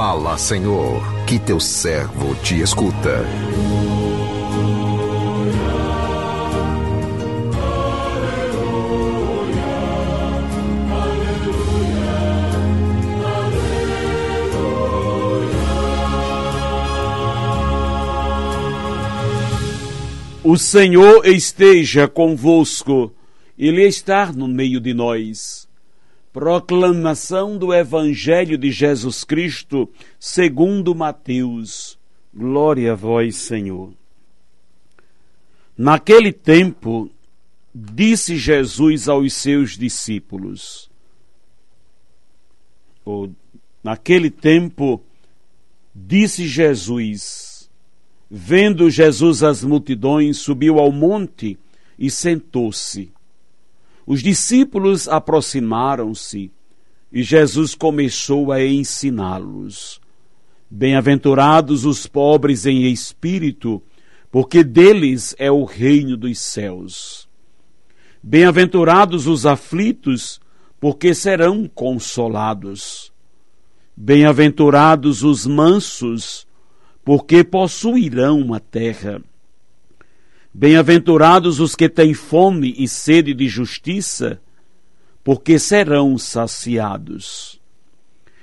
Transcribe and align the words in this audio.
Fala, 0.00 0.38
Senhor, 0.38 1.02
que 1.26 1.40
teu 1.40 1.58
servo 1.58 2.32
te 2.36 2.60
escuta. 2.60 3.26
O 20.44 20.56
Senhor 20.56 21.26
esteja 21.26 22.06
convosco, 22.06 23.12
Ele 23.58 23.82
está 23.82 24.30
no 24.30 24.46
meio 24.46 24.80
de 24.80 24.94
nós. 24.94 25.67
Proclamação 26.38 27.58
do 27.58 27.74
Evangelho 27.74 28.56
de 28.56 28.70
Jesus 28.70 29.24
Cristo, 29.24 29.90
segundo 30.20 30.94
Mateus. 30.94 31.98
Glória 32.32 32.92
a 32.92 32.94
vós, 32.94 33.34
Senhor. 33.34 33.92
Naquele 35.76 36.32
tempo, 36.32 37.10
disse 37.74 38.36
Jesus 38.36 39.08
aos 39.08 39.32
seus 39.32 39.76
discípulos. 39.76 40.88
Ou, 43.04 43.32
naquele 43.82 44.30
tempo, 44.30 45.02
disse 45.92 46.46
Jesus, 46.46 47.68
vendo 48.30 48.88
Jesus 48.88 49.42
as 49.42 49.64
multidões, 49.64 50.36
subiu 50.36 50.78
ao 50.78 50.92
monte 50.92 51.58
e 51.98 52.08
sentou-se. 52.08 53.10
Os 54.10 54.22
discípulos 54.22 55.06
aproximaram-se 55.06 56.50
e 57.12 57.22
Jesus 57.22 57.74
começou 57.74 58.50
a 58.50 58.64
ensiná-los. 58.64 60.00
Bem-aventurados 60.70 61.84
os 61.84 62.06
pobres 62.06 62.64
em 62.64 62.90
espírito, 62.90 63.82
porque 64.30 64.64
deles 64.64 65.34
é 65.38 65.50
o 65.52 65.62
reino 65.64 66.16
dos 66.16 66.38
céus. 66.38 67.28
Bem-aventurados 68.22 69.26
os 69.26 69.44
aflitos, 69.44 70.40
porque 70.80 71.12
serão 71.12 71.68
consolados. 71.68 73.12
Bem-aventurados 73.94 75.22
os 75.22 75.46
mansos, 75.46 76.46
porque 77.04 77.44
possuirão 77.44 78.54
a 78.54 78.58
terra. 78.58 79.22
Bem-aventurados 80.60 81.60
os 81.60 81.76
que 81.76 81.88
têm 81.88 82.12
fome 82.12 82.74
e 82.76 82.88
sede 82.88 83.32
de 83.32 83.46
justiça, 83.46 84.40
porque 85.22 85.56
serão 85.56 86.18
saciados. 86.18 87.60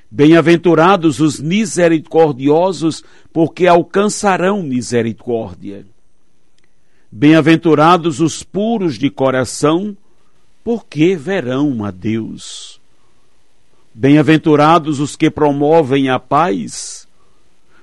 Bem-aventurados 0.09 1.19
os 1.19 1.41
misericordiosos, 1.41 3.03
porque 3.33 3.67
alcançarão 3.67 4.63
misericórdia. 4.63 5.85
Bem-aventurados 7.11 8.21
os 8.21 8.43
puros 8.43 8.97
de 8.97 9.09
coração, 9.09 9.93
porque 10.63 11.17
verão 11.17 11.83
a 11.83 11.91
Deus. 11.91 12.79
Bem-aventurados 13.93 15.01
os 15.01 15.17
que 15.17 15.29
promovem 15.29 16.07
a 16.07 16.17
paz, 16.17 17.09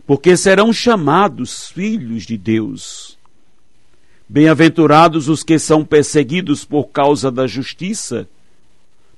porque 0.07 0.39
serão 0.39 0.73
chamados 0.73 1.69
filhos 1.69 2.25
de 2.25 2.39
Deus. 2.39 3.21
Bem-aventurados 4.29 5.29
os 5.29 5.43
que 5.43 5.59
são 5.59 5.85
perseguidos 5.85 6.65
por 6.65 6.89
causa 6.89 7.31
da 7.31 7.47
justiça, 7.47 8.29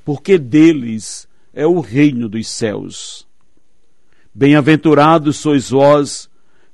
porque 0.05 0.39
deles 0.39 1.29
é 1.53 1.67
o 1.67 1.81
reino 1.81 2.29
dos 2.29 2.49
céus. 2.49 3.27
Bem-aventurados 4.35 5.37
sois 5.37 5.71
vós 5.71 6.29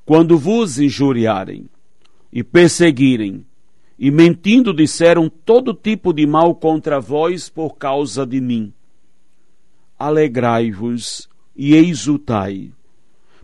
quando 0.06 0.39
vos 0.39 0.78
injuriarem 0.78 1.67
e 2.33 2.42
perseguirem, 2.42 3.45
e 3.98 4.11
mentindo 4.11 4.73
disseram 4.73 5.28
todo 5.28 5.74
tipo 5.74 6.13
de 6.13 6.27
mal 6.27 6.55
contra 6.55 6.98
vós 6.98 7.51
por 7.51 7.77
causa 7.77 8.24
de 8.24 8.40
mim. 8.40 8.73
Alegrai-vos 9.98 11.29
e 11.55 11.74
exultai, 11.74 12.70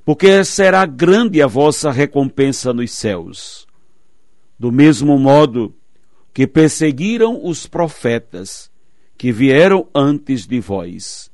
porque 0.02 0.42
será 0.44 0.86
grande 0.86 1.42
a 1.42 1.46
vossa 1.46 1.90
recompensa 1.90 2.72
nos 2.72 2.92
céus 2.92 3.65
do 4.58 4.72
mesmo 4.72 5.18
modo 5.18 5.74
que 6.32 6.46
perseguiram 6.46 7.44
os 7.44 7.66
profetas 7.66 8.70
que 9.16 9.32
vieram 9.32 9.86
antes 9.94 10.46
de 10.46 10.60
vós. 10.60 11.30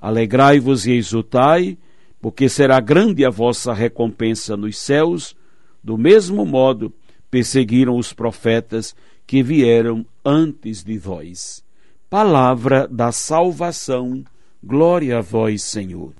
Alegrai-vos 0.00 0.86
e 0.86 0.92
exultai, 0.92 1.76
porque 2.20 2.48
será 2.48 2.80
grande 2.80 3.24
a 3.24 3.30
vossa 3.30 3.72
recompensa 3.74 4.56
nos 4.56 4.78
céus, 4.78 5.36
do 5.82 5.98
mesmo 5.98 6.44
modo 6.46 6.92
perseguiram 7.30 7.96
os 7.96 8.12
profetas 8.12 8.94
que 9.26 9.42
vieram 9.42 10.04
antes 10.24 10.82
de 10.82 10.98
vós. 10.98 11.62
Palavra 12.08 12.88
da 12.88 13.12
salvação, 13.12 14.24
glória 14.62 15.18
a 15.18 15.20
vós, 15.20 15.62
Senhor. 15.62 16.12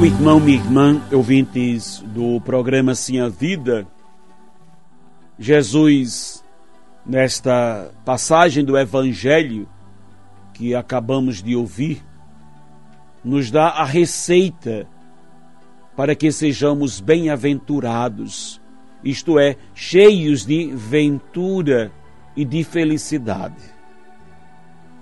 Meu 0.00 0.08
irmão, 0.08 0.40
minha 0.40 0.56
irmã, 0.56 1.02
ouvintes 1.12 2.02
do 2.06 2.40
programa 2.40 2.94
Sim 2.94 3.20
a 3.20 3.28
Vida, 3.28 3.86
Jesus, 5.38 6.42
nesta 7.04 7.92
passagem 8.02 8.64
do 8.64 8.78
Evangelho 8.78 9.68
que 10.54 10.74
acabamos 10.74 11.42
de 11.42 11.54
ouvir, 11.54 12.02
nos 13.22 13.50
dá 13.50 13.68
a 13.68 13.84
receita 13.84 14.88
para 15.94 16.14
que 16.14 16.32
sejamos 16.32 16.98
bem-aventurados, 16.98 18.58
isto 19.04 19.38
é, 19.38 19.54
cheios 19.74 20.46
de 20.46 20.72
ventura 20.74 21.92
e 22.34 22.42
de 22.42 22.64
felicidade. 22.64 23.62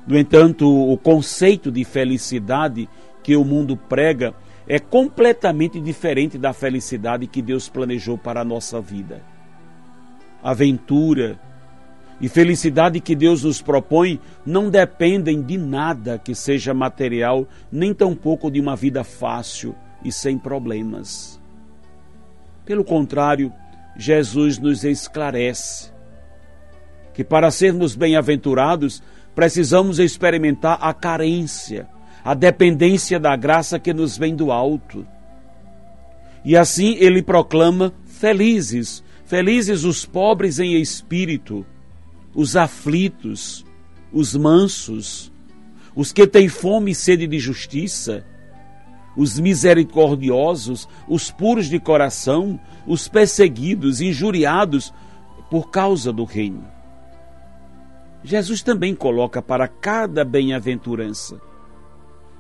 No 0.09 0.19
entanto, 0.19 0.69
o 0.69 0.99
conceito 0.99 1.71
de 1.71 1.85
felicidade 1.85 2.89
que 3.23 3.37
o 3.37 3.45
mundo 3.45 3.77
prega 3.77 4.35
é 4.69 4.79
completamente 4.79 5.81
diferente 5.81 6.37
da 6.37 6.53
felicidade 6.53 7.27
que 7.27 7.41
Deus 7.41 7.71
planejou 7.71 8.19
para 8.19 8.43
a 8.43 8.45
nossa 8.45 8.79
vida. 8.83 9.23
Aventura 10.43 11.41
e 12.21 12.29
felicidade 12.29 13.01
que 13.01 13.17
Deus 13.17 13.45
nos 13.45 13.63
propõe 13.63 14.21
não 14.45 14.69
dependem 14.69 15.41
de 15.41 15.57
nada 15.57 16.19
que 16.19 16.35
seja 16.35 16.75
material, 16.75 17.49
nem 17.73 17.95
tampouco 17.95 18.51
de 18.51 18.61
uma 18.61 18.77
vida 18.77 19.03
fácil 19.03 19.75
e 20.05 20.13
sem 20.13 20.37
problemas. 20.37 21.41
Pelo 22.67 22.85
contrário, 22.85 23.51
Jesus 23.97 24.59
nos 24.59 24.85
esclarece 24.85 25.91
que 27.15 27.25
para 27.25 27.51
sermos 27.51 27.97
bem-aventurados 27.97 29.03
precisamos 29.35 29.99
experimentar 29.99 30.79
a 30.81 30.93
carência 30.93 31.89
a 32.25 32.35
dependência 32.35 33.19
da 33.19 33.35
graça 33.37 33.79
que 33.79 33.93
nos 33.93 34.17
vem 34.17 34.35
do 34.35 34.51
alto. 34.51 35.07
E 36.45 36.57
assim 36.57 36.97
ele 36.99 37.23
proclama: 37.23 37.93
felizes, 38.07 39.03
felizes 39.25 39.85
os 39.85 40.05
pobres 40.05 40.59
em 40.59 40.81
espírito, 40.81 41.65
os 42.35 42.57
aflitos, 42.57 43.65
os 44.13 44.35
mansos, 44.35 45.33
os 45.95 46.13
que 46.13 46.27
têm 46.27 46.49
fome 46.49 46.93
e 46.93 46.95
sede 46.95 47.27
de 47.27 47.39
justiça, 47.39 48.25
os 49.17 49.39
misericordiosos, 49.39 50.89
os 51.09 51.31
puros 51.31 51.67
de 51.67 51.81
coração, 51.81 52.59
os 52.87 53.09
perseguidos, 53.09 54.01
injuriados 54.01 54.93
por 55.51 55.71
causa 55.71 56.13
do 56.13 56.25
reino. 56.25 56.65
Jesus 58.23 58.63
também 58.63 58.95
coloca 58.95 59.41
para 59.41 59.67
cada 59.67 60.25
bem-aventurança 60.25 61.41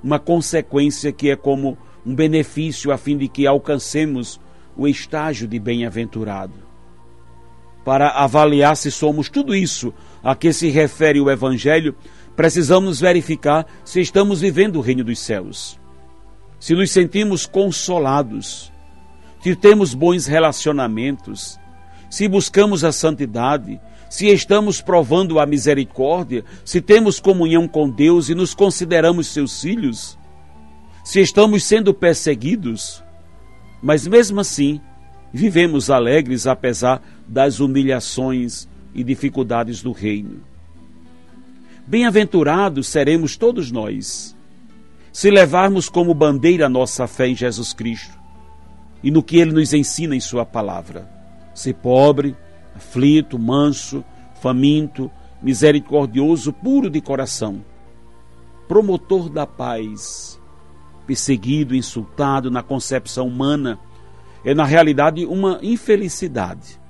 uma 0.02 0.18
consequência 0.18 1.12
que 1.12 1.30
é 1.30 1.36
como 1.36 1.76
um 2.04 2.14
benefício 2.14 2.92
a 2.92 2.98
fim 2.98 3.16
de 3.16 3.28
que 3.28 3.46
alcancemos 3.46 4.40
o 4.76 4.86
estágio 4.86 5.48
de 5.48 5.58
bem-aventurado. 5.58 6.54
Para 7.84 8.10
avaliar 8.10 8.76
se 8.76 8.90
somos 8.90 9.28
tudo 9.28 9.54
isso 9.54 9.92
a 10.22 10.34
que 10.34 10.52
se 10.52 10.68
refere 10.68 11.20
o 11.20 11.30
Evangelho, 11.30 11.94
precisamos 12.36 13.00
verificar 13.00 13.66
se 13.84 14.00
estamos 14.00 14.40
vivendo 14.40 14.76
o 14.76 14.80
reino 14.80 15.02
dos 15.02 15.18
céus, 15.18 15.78
se 16.60 16.74
nos 16.74 16.90
sentimos 16.90 17.46
consolados, 17.46 18.72
se 19.42 19.56
temos 19.56 19.94
bons 19.94 20.26
relacionamentos, 20.26 21.58
se 22.10 22.28
buscamos 22.28 22.84
a 22.84 22.92
santidade, 22.92 23.80
se 24.08 24.26
estamos 24.26 24.80
provando 24.80 25.38
a 25.38 25.46
misericórdia, 25.46 26.44
se 26.64 26.80
temos 26.80 27.20
comunhão 27.20 27.68
com 27.68 27.88
Deus 27.88 28.28
e 28.28 28.34
nos 28.34 28.54
consideramos 28.54 29.28
seus 29.28 29.60
filhos, 29.60 30.18
se 31.04 31.20
estamos 31.20 31.64
sendo 31.64 31.92
perseguidos, 31.92 33.02
mas 33.82 34.06
mesmo 34.06 34.40
assim 34.40 34.80
vivemos 35.32 35.90
alegres 35.90 36.46
apesar 36.46 37.02
das 37.26 37.60
humilhações 37.60 38.68
e 38.94 39.04
dificuldades 39.04 39.82
do 39.82 39.92
reino. 39.92 40.40
Bem-aventurados 41.86 42.88
seremos 42.88 43.36
todos 43.36 43.70
nós, 43.70 44.36
se 45.12 45.30
levarmos 45.30 45.88
como 45.88 46.14
bandeira 46.14 46.66
a 46.66 46.68
nossa 46.68 47.06
fé 47.06 47.28
em 47.28 47.34
Jesus 47.34 47.72
Cristo 47.72 48.18
e 49.02 49.10
no 49.10 49.22
que 49.22 49.38
ele 49.38 49.52
nos 49.52 49.72
ensina 49.72 50.14
em 50.14 50.20
Sua 50.20 50.44
palavra. 50.44 51.08
Ser 51.54 51.74
pobre, 51.74 52.36
aflito, 52.78 53.38
manso, 53.38 54.04
faminto, 54.40 55.10
misericordioso, 55.42 56.52
puro 56.52 56.88
de 56.88 57.00
coração, 57.00 57.64
promotor 58.68 59.28
da 59.28 59.46
paz, 59.46 60.40
perseguido, 61.06 61.74
insultado 61.74 62.50
na 62.50 62.62
concepção 62.62 63.26
humana, 63.26 63.78
é 64.44 64.54
na 64.54 64.64
realidade 64.64 65.26
uma 65.26 65.58
infelicidade. 65.60 66.80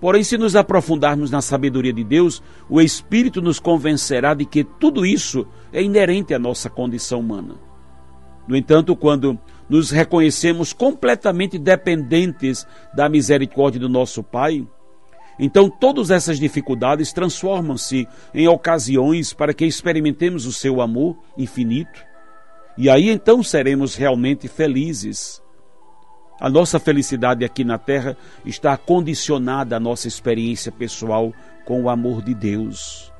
Porém, 0.00 0.22
se 0.22 0.38
nos 0.38 0.56
aprofundarmos 0.56 1.30
na 1.30 1.40
sabedoria 1.40 1.92
de 1.92 2.04
Deus, 2.04 2.42
o 2.68 2.80
Espírito 2.80 3.42
nos 3.42 3.58
convencerá 3.58 4.34
de 4.34 4.44
que 4.44 4.64
tudo 4.64 5.04
isso 5.04 5.46
é 5.72 5.82
inerente 5.82 6.32
à 6.32 6.38
nossa 6.38 6.70
condição 6.70 7.20
humana. 7.20 7.54
No 8.48 8.56
entanto, 8.56 8.94
quando 8.94 9.38
nos 9.68 9.90
reconhecemos 9.90 10.72
completamente 10.72 11.58
dependentes 11.58 12.66
da 12.94 13.08
misericórdia 13.08 13.80
do 13.80 13.88
nosso 13.88 14.22
Pai, 14.22 14.66
então 15.38 15.68
todas 15.68 16.10
essas 16.10 16.38
dificuldades 16.38 17.12
transformam-se 17.12 18.08
em 18.34 18.48
ocasiões 18.48 19.32
para 19.32 19.52
que 19.52 19.66
experimentemos 19.66 20.46
o 20.46 20.52
seu 20.52 20.80
amor 20.80 21.16
infinito. 21.36 22.04
E 22.78 22.88
aí 22.88 23.10
então 23.10 23.42
seremos 23.42 23.94
realmente 23.94 24.48
felizes. 24.48 25.42
A 26.40 26.50
nossa 26.50 26.78
felicidade 26.78 27.44
aqui 27.44 27.64
na 27.64 27.78
terra 27.78 28.16
está 28.44 28.76
condicionada 28.76 29.76
à 29.76 29.80
nossa 29.80 30.06
experiência 30.06 30.70
pessoal 30.70 31.32
com 31.64 31.82
o 31.82 31.88
amor 31.88 32.22
de 32.22 32.34
Deus. 32.34 33.12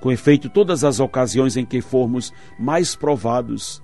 Com 0.00 0.12
efeito, 0.12 0.48
todas 0.48 0.84
as 0.84 1.00
ocasiões 1.00 1.56
em 1.56 1.64
que 1.64 1.80
formos 1.80 2.32
mais 2.58 2.94
provados 2.94 3.82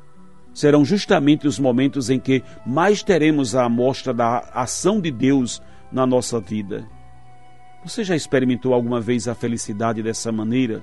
serão 0.52 0.84
justamente 0.84 1.48
os 1.48 1.58
momentos 1.58 2.08
em 2.08 2.20
que 2.20 2.42
mais 2.64 3.02
teremos 3.02 3.56
a 3.56 3.64
amostra 3.64 4.14
da 4.14 4.38
ação 4.54 5.00
de 5.00 5.10
Deus 5.10 5.60
na 5.90 6.06
nossa 6.06 6.38
vida. 6.38 6.86
Você 7.84 8.02
já 8.02 8.16
experimentou 8.16 8.72
alguma 8.72 9.00
vez 9.00 9.28
a 9.28 9.34
felicidade 9.34 10.02
dessa 10.02 10.32
maneira? 10.32 10.82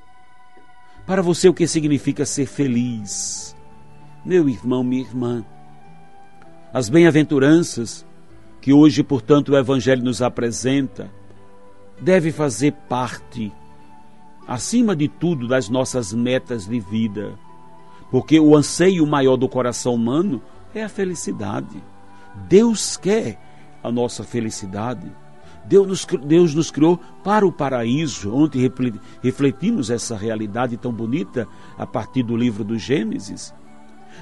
Para 1.06 1.21
você, 1.21 1.50
o 1.50 1.53
que 1.53 1.65
significa 1.68 2.25
ser 2.25 2.45
feliz? 2.45 3.56
Meu 4.24 4.48
irmão, 4.48 4.83
minha 4.83 5.01
irmã, 5.01 5.44
as 6.71 6.89
bem-aventuranças 6.89 8.06
que 8.62 8.71
hoje, 8.71 9.01
portanto, 9.03 9.50
o 9.50 9.57
Evangelho 9.57 10.03
nos 10.03 10.21
apresenta, 10.21 11.12
deve 12.00 12.31
fazer 12.31 12.74
parte, 12.88 13.51
acima 14.48 14.95
de 14.95 15.07
tudo, 15.07 15.48
das 15.48 15.68
nossas 15.68 16.13
metas 16.13 16.68
de 16.68 16.80
vida 16.80 17.36
porque 18.12 18.38
o 18.39 18.56
anseio 18.56 19.07
maior 19.07 19.38
do 19.38 19.48
coração 19.48 19.95
humano 19.95 20.42
é 20.75 20.83
a 20.83 20.89
felicidade. 20.89 21.81
Deus 22.50 22.98
quer 22.98 23.39
a 23.81 23.89
nossa 23.89 24.24
felicidade. 24.24 25.09
Deus 25.66 25.88
nos, 25.88 26.06
Deus 26.25 26.56
nos 26.56 26.72
criou 26.72 27.00
para 27.24 27.46
o 27.46 27.52
paraíso. 27.52 28.34
Ontem 28.34 28.69
refletimos 29.22 29.90
essa 29.90 30.16
realidade 30.16 30.78
tão 30.78 30.92
bonita 30.92 31.48
a 31.78 31.86
partir 31.86 32.24
do 32.24 32.36
livro 32.36 32.63
do 32.63 32.78
Gênesis. 32.78 33.54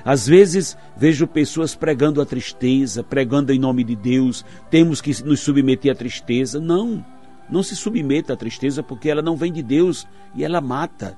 Às 0.03 0.27
vezes 0.27 0.77
vejo 0.95 1.27
pessoas 1.27 1.75
pregando 1.75 2.21
a 2.21 2.25
tristeza, 2.25 3.03
pregando 3.03 3.51
em 3.51 3.59
nome 3.59 3.83
de 3.83 3.95
Deus, 3.95 4.45
temos 4.69 5.01
que 5.01 5.23
nos 5.23 5.39
submeter 5.39 5.91
à 5.91 5.95
tristeza. 5.95 6.59
Não, 6.59 7.03
não 7.49 7.63
se 7.63 7.75
submeta 7.75 8.33
à 8.33 8.37
tristeza 8.37 8.83
porque 8.83 9.09
ela 9.09 9.21
não 9.21 9.35
vem 9.35 9.51
de 9.51 9.63
Deus 9.63 10.07
e 10.35 10.43
ela 10.43 10.61
mata. 10.61 11.17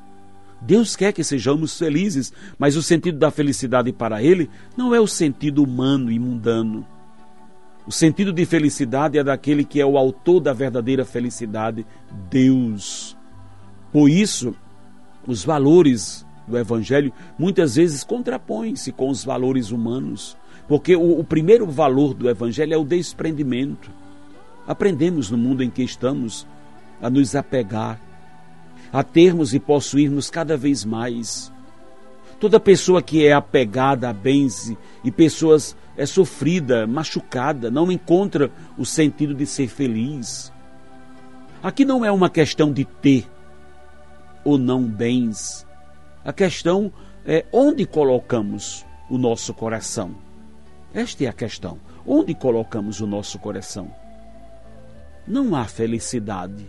Deus 0.62 0.96
quer 0.96 1.12
que 1.12 1.24
sejamos 1.24 1.78
felizes, 1.78 2.32
mas 2.58 2.76
o 2.76 2.84
sentido 2.84 3.18
da 3.18 3.32
felicidade 3.32 3.92
para 3.92 4.22
Ele 4.22 4.50
não 4.78 4.94
é 4.94 5.00
o 5.00 5.08
sentido 5.08 5.64
humano 5.64 6.12
e 6.12 6.20
mundano. 6.20 6.86
O 7.86 7.92
sentido 7.92 8.32
de 8.32 8.46
felicidade 8.46 9.18
é 9.18 9.24
daquele 9.24 9.66
que 9.66 9.82
é 9.82 9.86
o 9.86 9.98
autor 9.98 10.40
da 10.40 10.54
verdadeira 10.54 11.04
felicidade, 11.04 11.86
Deus. 12.30 13.18
Por 13.92 14.10
isso, 14.10 14.56
os 15.26 15.44
valores 15.44 16.26
do 16.48 16.58
Evangelho 16.58 17.12
muitas 17.38 17.76
vezes 17.76 18.04
contrapõem-se 18.04 18.92
com 18.92 19.10
os 19.10 19.24
valores 19.24 19.72
humanos, 19.72 20.38
porque 20.68 20.96
o, 20.96 21.20
o 21.20 21.24
primeiro 21.24 21.66
valor 21.66 22.14
do 22.14 22.30
Evangelho 22.30 22.74
é 22.74 22.78
o 22.78 22.86
desprendimento. 22.86 23.90
Aprendemos 24.68 25.32
no 25.32 25.38
mundo 25.38 25.64
em 25.64 25.70
que 25.70 25.84
estamos 25.84 26.48
a 27.02 27.10
nos 27.10 27.36
apegar 27.36 28.00
a 28.94 29.04
termos 29.04 29.54
e 29.54 29.60
possuirmos 29.60 30.30
cada 30.30 30.58
vez 30.58 30.84
mais. 30.84 31.52
Toda 32.42 32.60
pessoa 32.60 33.04
que 33.04 33.24
é 33.24 33.34
apegada 33.34 34.10
a 34.10 34.14
bens 34.14 34.76
e 35.04 35.12
pessoas 35.12 35.78
é 35.96 36.08
sofrida, 36.08 36.88
machucada, 36.88 37.70
não 37.70 37.92
encontra 37.92 38.50
o 38.76 38.84
sentido 38.84 39.36
de 39.36 39.46
ser 39.46 39.68
feliz. 39.68 40.52
Aqui 41.62 41.86
não 41.86 42.04
é 42.04 42.12
uma 42.12 42.32
questão 42.32 42.74
de 42.74 42.84
ter 42.84 43.30
ou 44.44 44.58
não 44.58 44.84
bens. 44.84 45.68
A 46.26 46.34
questão 46.34 46.92
é 47.28 47.46
onde 47.54 47.86
colocamos 47.86 48.84
o 49.08 49.20
nosso 49.20 49.54
coração. 49.54 50.16
Esta 50.96 51.26
é 51.26 51.28
a 51.28 51.34
questão. 51.34 51.78
Onde 52.08 52.34
colocamos 52.34 53.02
o 53.02 53.06
nosso 53.06 53.38
coração? 53.38 53.94
Não 55.28 55.56
há 55.56 55.66
felicidade 55.66 56.66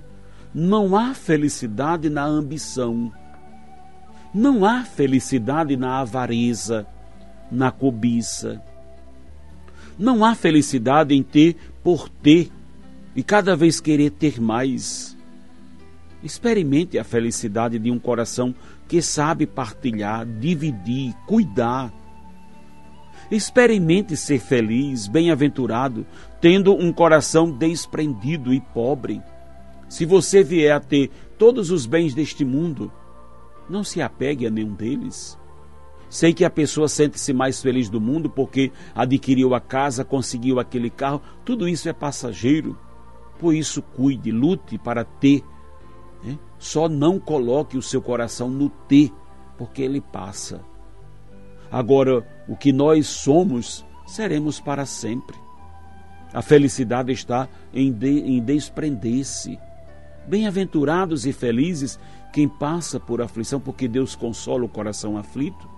não 0.55 0.95
há 0.97 1.15
felicidade 1.15 2.11
na 2.11 2.25
ambição. 2.25 3.11
Não 4.35 4.65
há 4.65 4.83
felicidade 4.83 5.77
na 5.77 5.99
avareza, 5.99 6.87
na 7.51 7.71
cobiça. 7.71 8.63
Não 9.99 10.25
há 10.25 10.35
felicidade 10.35 11.15
em 11.15 11.23
ter 11.23 11.55
por 11.83 12.09
ter 12.09 12.51
e 13.15 13.23
cada 13.23 13.55
vez 13.55 13.79
querer 13.79 14.11
ter 14.11 14.41
mais. 14.41 15.15
Experimente 16.23 16.99
a 16.99 17.05
felicidade 17.05 17.79
de 17.79 17.91
um 17.91 17.99
coração 17.99 18.55
que 18.89 19.03
sabe 19.03 19.47
partilhar, 19.47 20.25
dividir, 20.25 21.15
cuidar. 21.27 21.93
Experimente 23.31 24.17
ser 24.17 24.39
feliz, 24.39 25.07
bem-aventurado, 25.09 26.07
tendo 26.41 26.75
um 26.75 26.91
coração 26.91 27.51
desprendido 27.51 28.53
e 28.53 28.61
pobre. 28.61 29.21
Se 29.91 30.07
você 30.07 30.43
vier 30.43 30.75
a 30.75 30.81
ter 30.81 31.11
todos 31.37 31.71
os 31.71 31.85
bens 31.85 32.15
deste 32.15 32.47
mundo, 32.47 32.91
não 33.69 33.85
se 33.85 34.01
apegue 34.01 34.47
a 34.47 34.51
nenhum 34.51 34.75
deles. 34.75 35.39
Sei 36.09 36.35
que 36.35 36.45
a 36.45 36.51
pessoa 36.51 36.89
sente-se 36.89 37.33
mais 37.33 37.63
feliz 37.63 37.89
do 37.89 38.01
mundo 38.01 38.29
porque 38.29 38.71
adquiriu 38.95 39.55
a 39.55 39.61
casa, 39.61 40.05
conseguiu 40.05 40.61
aquele 40.61 40.91
carro, 40.91 41.23
tudo 41.45 41.67
isso 41.67 41.89
é 41.89 41.93
passageiro. 41.93 42.79
Por 43.39 43.55
isso, 43.55 43.81
cuide, 43.81 44.31
lute 44.31 44.77
para 44.77 45.05
ter. 45.05 45.43
Né? 46.23 46.39
Só 46.59 46.89
não 46.89 47.19
coloque 47.19 47.79
o 47.79 47.83
seu 47.83 48.03
coração 48.03 48.51
no 48.51 48.69
ter, 48.69 49.11
porque 49.57 49.81
ele 49.81 50.03
passa. 50.03 50.61
Agora, 51.71 52.27
o 52.47 52.55
que 52.55 52.73
nós 52.73 53.07
somos, 53.07 53.85
seremos 54.07 54.61
para 54.61 54.85
sempre. 54.85 55.37
A 56.31 56.43
felicidade 56.43 57.11
está 57.11 57.49
em, 57.73 57.91
de, 57.91 58.21
em 58.21 58.43
desprender-se 58.43 59.59
Bem-aventurados 60.27 61.27
e 61.27 61.33
felizes 61.33 61.99
quem 62.33 62.49
passa 62.49 63.01
por 63.01 63.21
aflição, 63.21 63.61
porque 63.61 63.89
Deus 63.89 64.15
consola 64.15 64.65
o 64.65 64.69
coração 64.69 65.19
aflito. 65.19 65.69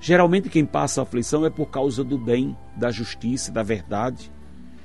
Geralmente, 0.00 0.48
quem 0.48 0.64
passa 0.64 1.02
aflição 1.02 1.44
é 1.44 1.50
por 1.50 1.66
causa 1.66 2.04
do 2.04 2.16
bem, 2.16 2.56
da 2.76 2.90
justiça, 2.90 3.50
da 3.50 3.62
verdade. 3.62 4.30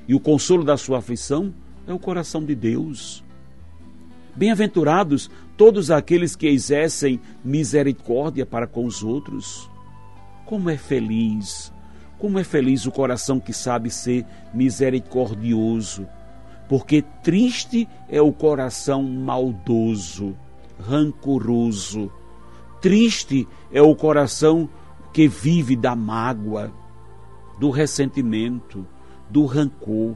E 0.07 0.15
o 0.15 0.19
consolo 0.19 0.63
da 0.63 0.75
sua 0.75 0.97
aflição 0.97 1.53
é 1.87 1.93
o 1.93 1.99
coração 1.99 2.43
de 2.43 2.55
Deus. 2.55 3.23
Bem-aventurados 4.35 5.29
todos 5.55 5.91
aqueles 5.91 6.35
que 6.35 6.47
exercem 6.47 7.21
misericórdia 7.45 8.45
para 8.45 8.65
com 8.65 8.85
os 8.85 9.03
outros. 9.03 9.69
Como 10.45 10.69
é 10.69 10.77
feliz, 10.77 11.71
como 12.17 12.39
é 12.39 12.43
feliz 12.43 12.87
o 12.87 12.91
coração 12.91 13.39
que 13.39 13.53
sabe 13.53 13.91
ser 13.91 14.25
misericordioso 14.51 16.07
porque 16.67 17.01
triste 17.01 17.87
é 18.09 18.21
o 18.21 18.31
coração 18.31 19.03
maldoso, 19.03 20.35
rancoroso. 20.79 22.11
Triste 22.81 23.47
é 23.71 23.81
o 23.81 23.95
coração 23.95 24.69
que 25.11 25.27
vive 25.27 25.75
da 25.75 25.95
mágoa, 25.95 26.71
do 27.59 27.69
ressentimento, 27.69 28.85
do 29.29 29.45
rancor. 29.45 30.15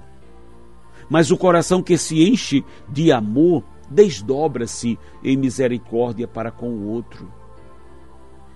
Mas 1.10 1.32
o 1.32 1.38
coração 1.38 1.82
que 1.82 1.98
se 1.98 2.27
enche 2.27 2.66
de 2.89 3.12
amor 3.12 3.63
desdobra-se 3.89 5.00
em 5.24 5.38
misericórdia 5.38 6.27
para 6.27 6.51
com 6.51 6.70
o 6.70 6.88
outro. 6.88 7.32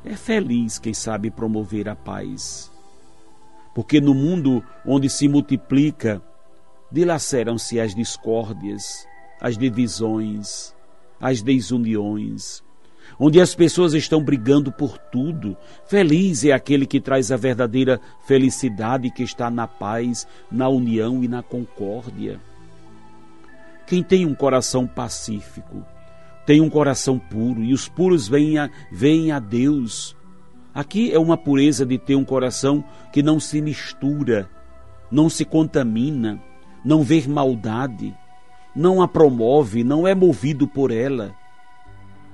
É 0.03 0.15
feliz 0.15 0.79
quem 0.79 0.93
sabe 0.93 1.29
promover 1.29 1.87
a 1.87 1.95
paz. 1.95 2.71
Porque 3.73 4.01
no 4.01 4.13
mundo 4.13 4.63
onde 4.85 5.09
se 5.09 5.27
multiplica, 5.27 6.21
dilaceram-se 6.91 7.79
as 7.79 7.95
discórdias, 7.95 9.07
as 9.39 9.57
divisões, 9.57 10.75
as 11.19 11.41
desuniões, 11.41 12.63
onde 13.19 13.39
as 13.39 13.55
pessoas 13.55 13.93
estão 13.93 14.23
brigando 14.23 14.71
por 14.71 14.97
tudo. 14.97 15.55
Feliz 15.85 16.43
é 16.43 16.51
aquele 16.51 16.85
que 16.85 16.99
traz 16.99 17.31
a 17.31 17.37
verdadeira 17.37 17.99
felicidade 18.25 19.09
que 19.11 19.23
está 19.23 19.49
na 19.49 19.67
paz, 19.67 20.27
na 20.51 20.67
união 20.67 21.23
e 21.23 21.27
na 21.27 21.41
concórdia. 21.41 22.39
Quem 23.87 24.03
tem 24.03 24.25
um 24.25 24.33
coração 24.33 24.87
pacífico, 24.87 25.85
tem 26.45 26.61
um 26.61 26.69
coração 26.69 27.19
puro, 27.19 27.63
e 27.63 27.73
os 27.73 27.87
puros 27.87 28.27
vêm 28.27 28.57
a, 28.57 28.69
vêm 28.91 29.31
a 29.31 29.39
Deus. 29.39 30.15
Aqui 30.73 31.11
é 31.11 31.19
uma 31.19 31.37
pureza 31.37 31.85
de 31.85 31.97
ter 31.97 32.15
um 32.15 32.23
coração 32.23 32.83
que 33.11 33.21
não 33.21 33.39
se 33.39 33.61
mistura, 33.61 34.49
não 35.11 35.29
se 35.29 35.43
contamina, 35.43 36.41
não 36.83 37.03
vê 37.03 37.25
maldade, 37.27 38.15
não 38.75 39.01
a 39.01 39.07
promove, 39.07 39.83
não 39.83 40.07
é 40.07 40.15
movido 40.15 40.67
por 40.67 40.91
ela 40.91 41.35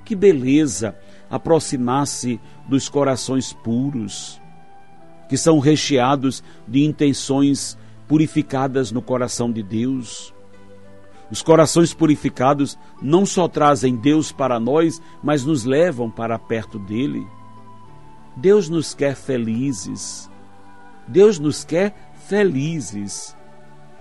que 0.07 0.15
beleza 0.15 0.95
aproximar-se 1.29 2.39
dos 2.65 2.87
corações 2.87 3.51
puros, 3.51 4.41
que 5.27 5.35
são 5.35 5.59
recheados 5.59 6.41
de 6.65 6.85
intenções 6.85 7.77
purificadas 8.07 8.89
no 8.89 9.01
coração 9.01 9.51
de 9.51 9.61
Deus. 9.61 10.33
Os 11.29 11.41
corações 11.41 11.93
purificados 11.93 12.79
não 13.01 13.25
só 13.25 13.49
trazem 13.49 13.97
Deus 13.97 14.31
para 14.31 14.57
nós, 14.61 15.01
mas 15.21 15.43
nos 15.43 15.65
levam 15.65 16.09
para 16.09 16.39
perto 16.39 16.79
dele. 16.79 17.27
Deus 18.37 18.69
nos 18.69 18.93
quer 18.93 19.13
felizes. 19.13 20.31
Deus 21.05 21.37
nos 21.37 21.65
quer 21.65 22.13
felizes 22.29 23.36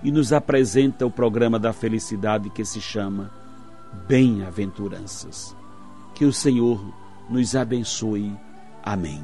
e 0.03 0.11
nos 0.11 0.31
apresenta 0.31 1.05
o 1.05 1.11
programa 1.11 1.57
da 1.57 1.73
felicidade 1.73 2.49
que 2.49 2.63
se 2.63 2.79
chama 2.81 3.31
Bem-aventuranças. 4.07 5.55
Que 6.13 6.25
o 6.25 6.33
Senhor 6.33 6.81
nos 7.29 7.55
abençoe. 7.55 8.33
Amém. 8.83 9.23